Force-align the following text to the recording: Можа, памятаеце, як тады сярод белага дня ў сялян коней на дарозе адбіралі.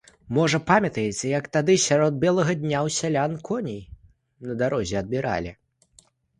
Можа, 0.35 0.59
памятаеце, 0.69 1.27
як 1.39 1.49
тады 1.57 1.75
сярод 1.87 2.17
белага 2.23 2.57
дня 2.63 2.79
ў 2.87 2.97
сялян 2.97 3.37
коней 3.51 3.79
на 4.51 4.59
дарозе 4.65 5.01
адбіралі. 5.07 5.57